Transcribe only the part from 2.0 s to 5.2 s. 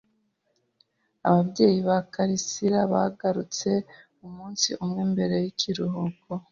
Karasirabagarutse umunsi umwe